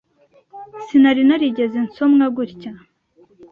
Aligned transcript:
Sinari 0.85 1.21
narigeze 1.27 1.77
nsomwa 1.87 2.25
gutya. 2.35 2.71